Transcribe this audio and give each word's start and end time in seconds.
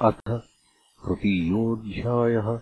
अथ 0.00 0.28
तृतीयोऽध्यायः। 0.28 2.60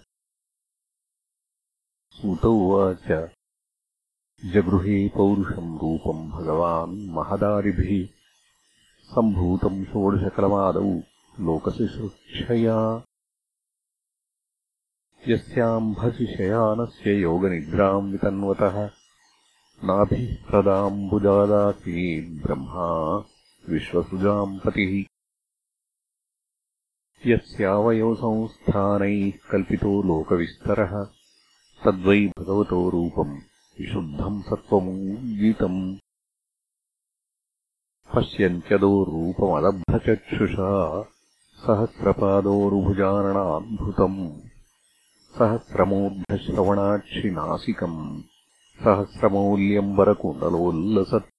सूत 2.11 2.45
उवाच। 2.45 3.31
जगृहे 4.45 5.09
पौरुषम् 5.09 5.79
रूपम् 5.79 6.31
भगवान् 6.31 7.11
महदारिभिः। 7.11 8.09
सम्भूतम् 9.03 9.85
षोडशकलमादौ 9.85 11.01
लोकशिशृक्षया 11.41 13.05
यस्याम्भसि 15.29 16.27
शयानस्य 16.27 17.15
योगनिद्राम् 17.15 18.13
वितन्वतः। 18.13 18.91
नाभिः 19.85 20.51
प्रदाम्बुजादासीत् 20.51 22.43
ब्रह्मा 22.43 23.25
विश्वसृजाम् 23.69 24.61
पतिः 24.61 25.16
यस्यावयवसंस्थानैः 27.25 29.21
कल्पितो 29.51 29.91
लोकविस्तरः 30.09 30.91
तद्वै 31.85 32.17
भगवतो 32.39 32.81
रूपम् 32.95 33.31
विशुद्धम् 33.79 34.43
सत्त्वमूर्जितम् 34.49 35.79
पश्यन्त्यदो 38.15 38.91
रूपमलभ्रचक्षुषा 39.11 40.73
सहस्रपादोरुभुजाननाद्भुतम् 41.65 44.21
सहस्रमूर्धश्रवणाक्षिनासिकम् 45.39 47.99
सहस्रमौल्यम्बरकुण्डलोल्लसत् 48.85 51.36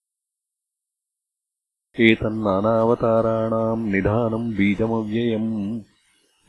एतन्नानावताराणाम् 2.00 3.92
निधानम् 3.92 4.54
बीजमव्ययम्। 4.54 5.82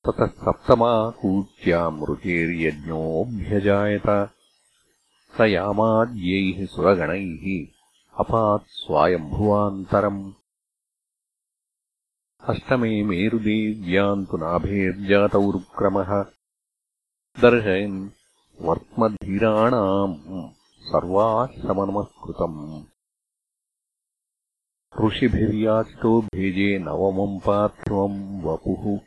ततः 0.07 0.31
सप्तमा 0.45 0.93
कूच्याम् 1.21 2.03
रुचेर्यज्ञोऽभ्यजायत 2.09 4.07
स 5.37 5.41
यामाद्यैः 5.41 6.65
सुरगणैः 6.65 7.67
अपात् 8.19 8.63
स्वायम्भुवान्तरम्। 8.67 10.33
अष्टमे 12.41 13.03
मेरुदेव्याम् 13.03 14.25
तु 14.25 14.37
नाभेर्जातौरुक्रमः 14.37 16.25
दर्शयन् 17.41 18.09
वर्त्मधीराणाम् 18.61 20.51
सर्वाश्रमनमस्कृतम्। 20.81 22.83
ऋषिभिर्याचितो 25.05 26.21
भेजे 26.21 26.79
नवमम् 26.79 27.47
पार्थिवम् 27.47 28.41
वपुः। 28.41 28.99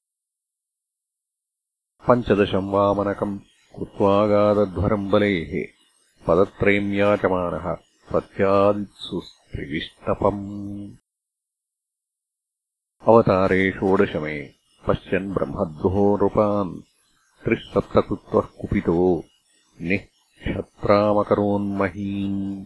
पञ्चदशम् 2.09 2.71
वामनकम् 2.71 3.39
कृत्वागादध्वरम् 3.77 5.11
बलेः 5.11 5.53
पदत्रयम् 6.27 6.93
याचमानः 6.93 7.75
प्रत्यादित्सु 8.09 9.21
स्त्रिविष्टपम् 9.21 10.43
अवतारे 13.07 13.71
षोडशमे 13.71 14.49
पश्यन् 14.87 15.33
ब्रह्मद्रोहो 15.33 16.17
नृपान्। 16.17 16.81
त्रिःसप्तकृत्वः 17.43 18.41
कुपितो। 18.41 19.23
निःक्षत्रामकरोन्महीम्। 19.81 22.65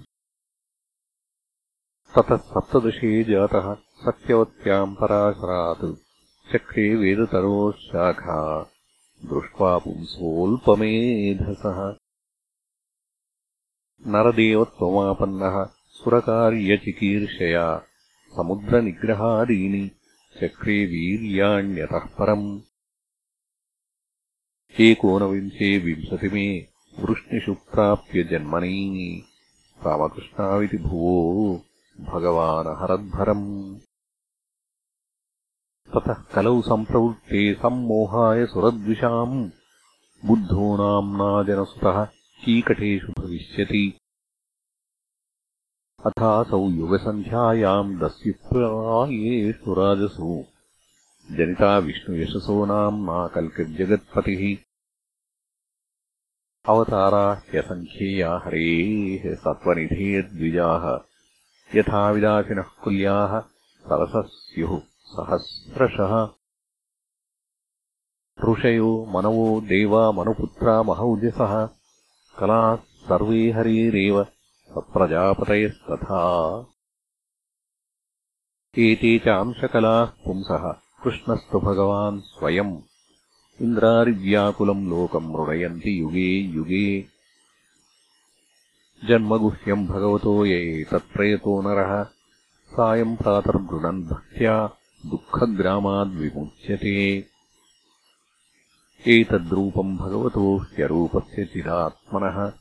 ततः 2.15 2.37
सप्तदशे 2.37 3.23
जातः 3.23 3.73
सत्यवत्याम् 3.73 4.95
पराशरात्। 4.95 5.95
चक्रे 6.53 6.95
वेदतरोः 6.95 7.71
शाखा। 7.71 8.71
दृष्ट्वा 9.25 9.77
पुंसोऽल्पमेधसः। 9.77 11.95
नरदेवत्वमापन्नः 14.07 15.69
सुरकार्यचिकीर्षया। 15.87 17.81
समुद्रनिग्रहादीनि 18.35 19.91
चक्रे 20.37 20.85
वीर्याण्यतः 20.85 21.99
परम्। 21.99 22.61
एकोनविंशे 24.79 25.77
विंशतिमे 25.77 26.59
वृष्णिषु 26.99 27.53
प्राप्य 27.53 28.23
जन्मनी। 28.23 29.23
रामकृष्णाविति 29.85 30.77
भुवो 30.77 31.61
भगवानहरद्भरम्। 31.99 33.79
ततः 35.93 36.13
कलौ 36.13 36.61
सम्प्रवृत्ते 36.61 37.53
सम्मोहाय 37.53 38.45
सुरद्विषाम्। 38.45 39.49
बुद्धो 40.25 40.77
नाम्नाजनसुतः 40.77 42.05
कीकटेषु 42.45 43.21
भविष्यति 43.21 44.00
अथासौ 46.05 46.59
युगसन्ध्यायाम् 46.69 47.99
दस्युप्रायेषु 47.99 49.73
राजसु 49.73 50.29
जनिता 51.31 51.77
विष्णुयशसो 51.77 52.65
नाम्ना 52.65 53.27
कल्किर्जगत्पतिः 53.27 54.43
अवतारा 56.71 57.33
ह्यसङ्ख्येया 57.33 58.31
हरेः 58.45 59.35
सत्त्वनिधेर्द्विजाः 59.35 60.85
यथा 61.77 62.11
विदासिनः 62.11 62.69
कुल्याः 62.83 63.39
सरसः 63.85 64.21
स्युः 64.21 64.79
सहस्रशः। 65.13 66.13
ऋषयो 68.49 69.05
मनवो 69.15 69.61
देवा 69.61 70.11
मनुपुत्रा 70.11 70.83
महौजसः। 70.83 71.65
कलाः 72.39 72.75
सर्वे 72.75 73.51
हरेरेव 73.51 74.25
सप्रजापतयस्तथा 74.71 76.65
एते 78.77 79.19
च 79.19 79.27
अंशकलाः 79.27 80.05
पुंसः। 80.05 80.75
कृष्णस्तु 81.03 81.59
भगवान् 81.59 82.21
स्वयम्। 82.21 82.81
इन्द्रारिव्याकुलम् 83.61 84.89
लोकम् 84.89 85.31
मृडयन्ति 85.31 86.01
युगे 86.01 86.37
युगे। 86.37 87.05
जन्मगुह्यम् 89.05 89.87
भगवतो 89.87 90.45
य 90.45 90.49
एतत्प्रयतो 90.49 91.61
नरः। 91.61 92.07
सायम् 92.71 93.17
प्रातर्गृणन् 93.17 94.03
भक्त्या 94.03 94.69
दुःखग्रामाद्विमुच्यते 95.05 97.27
एतद्रूपम् 99.07 99.97
भगवतो 99.97 100.57
ह्यरूपस्य 100.57 101.45
चिदात्मनः 101.45 102.60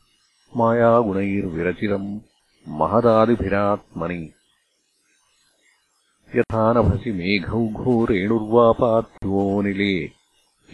मायागुणैर्विरचितम् 0.57 2.21
महदादिभिरात्मनि। 2.69 4.33
यथा 6.37 6.73
नभसि 6.73 7.13
मेघौघो 7.13 8.05
रेणुर्वापात्योनिले 8.05 10.11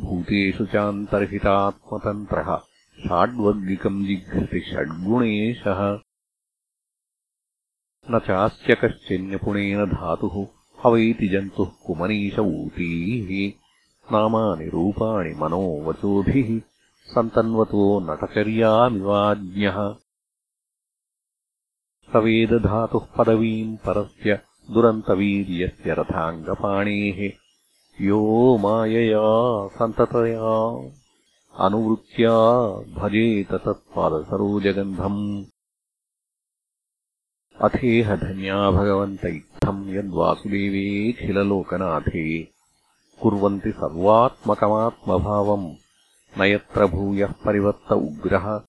भूतेषु 0.00 0.66
चान्तर्हितात्मतन्त्रः 0.66 2.60
षाड्वर्गिकम् 3.04 4.06
जिघ्रति 4.06 4.60
षड्गुणेशः। 4.60 5.98
न 8.10 8.18
चास्य 8.18 8.74
कश्चिन्यपुणेन 8.74 9.84
धातुः 9.84 10.46
हवैति 10.84 11.28
जन्तुः 11.28 11.68
कुमनीश 11.86 12.38
ऊतीः। 12.38 13.64
नामानि 14.12 14.68
रूपाणि 14.68 15.34
मनोवचोभिः 15.34 16.60
सन्तन्वतो 17.06 18.00
नटचर्यामिवाज्ञः 18.00 19.94
वेदधातुः 22.16 23.06
पदवीम् 23.18 23.76
परस्य 23.76 24.40
दुरन्तवीर्यस्य 24.70 25.94
रथाङ्गपाणेः। 25.94 27.30
यो 28.00 28.58
मायया 28.58 29.68
सन्ततया 29.68 30.90
अनुवृत्त्या 31.66 32.30
भजेत 33.00 33.52
तत्पादसरोजगन्धम्। 33.52 35.44
अथेह 37.60 38.16
धन्या 38.16 38.70
भगवन्त 38.70 39.24
इत्थम् 39.24 39.90
यद्वासुदेवेऽखिललोकनाथे 39.90 42.48
कुर्वन्ति 43.22 43.72
सर्वात्मकमात्मभावम्। 43.72 45.74
न 46.40 46.44
यत्र 46.44 46.86
भूयः 46.86 47.32
परिवर्त 47.32 47.92
उग्रः 47.92 48.60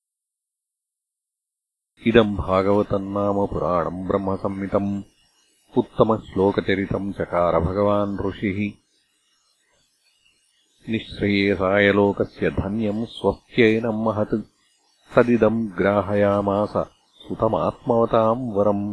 इदम् 2.09 2.37
भागवतम् 2.37 3.13
नाम 3.15 3.39
पुराणम् 3.47 4.05
ब्रह्मसंहितम् 4.09 4.93
उत्तमश्लोकचरितम् 5.81 7.13
चकार 7.19 7.59
भगवान् 7.67 8.17
ऋषिः 8.27 8.61
निःश्रेयसायलोकस्य 10.93 12.51
धन्यम् 12.61 13.05
स्वस्त्यैनम् 13.17 14.03
महत् 14.07 14.35
सदिदम् 15.15 15.61
ग्राहयामास 15.79 16.75
सुतमात्मवताम् 17.27 18.51
वरम् 18.57 18.87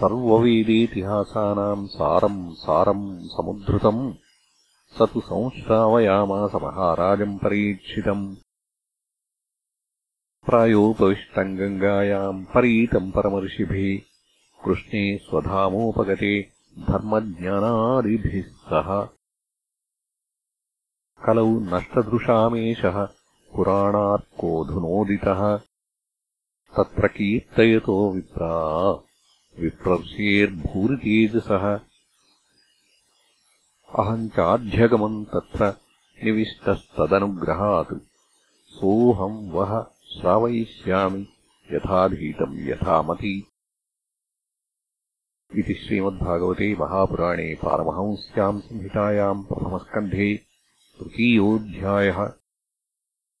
सर्ववेदेतिहासानाम् 0.00 1.86
सारम् 1.96 2.40
सारम् 2.64 3.06
समुद्धृतम् 3.34 4.02
स 4.96 5.10
तु 5.12 5.20
संश्रावयामास 5.32 6.54
महाराजम् 6.66 7.38
परीक्षितम् 7.44 8.26
प्रायोपविष्टम् 10.45 11.57
गङ्गायाम् 11.57 12.45
परीतम् 12.45 13.11
परमर्षिभिः 13.11 14.01
कृष्णे 14.65 15.17
स्वधामोपगते 15.17 16.49
धर्मज्ञानादिभिः 16.79 18.41
सह। 18.41 19.09
कलौ 21.25 21.59
नष्टदृशामेषः 21.59 23.07
पुराणार्कोऽधुनोदितः 23.55 25.57
तत्र 26.77 27.07
कीर्तयतो 27.07 28.13
विप्रा 28.13 28.91
विप्रर्षेर्भूरितेजसः 29.59 31.79
अहम् 33.99 34.29
चाध्यगमम् 34.29 35.25
तत्र 35.25 35.73
निविष्टस्तदनुग्रहात् 36.23 38.10
सोऽहम् 38.79 39.39
वः 39.53 39.71
श्रावयिष्यामि 40.15 41.25
यथाधीतम् 41.73 42.59
यथामति 42.69 43.35
इति 45.59 45.73
श्रीमद्भागवते 45.83 46.73
महापुराणे 46.79 47.53
पारमहंस्याम् 47.63 48.59
संहितायाम् 48.67 49.43
प्रथमस्कन्धे 49.49 50.29
तृतीयोऽध्यायः 50.99 52.19